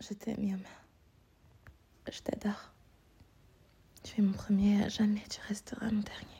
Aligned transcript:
Je 0.00 0.14
t'aime, 0.14 0.44
Yom. 0.44 0.62
Je 2.10 2.20
t'adore. 2.20 2.72
Tu 4.04 4.20
es 4.20 4.22
mon 4.22 4.32
premier, 4.32 4.88
jamais 4.88 5.22
tu 5.28 5.40
resteras 5.48 5.90
mon 5.90 6.02
dernier. 6.02 6.37